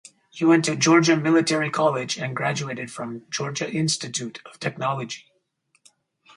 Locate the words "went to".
0.45-0.75